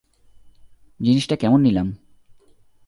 জিনিসটা 0.99 1.35
কেন 1.35 1.57
নিলাম? 1.57 1.87